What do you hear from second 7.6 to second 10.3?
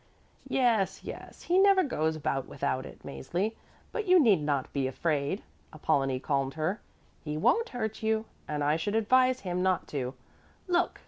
hurt you, and I should advise him not to.